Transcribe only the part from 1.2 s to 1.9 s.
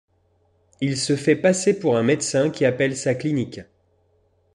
passer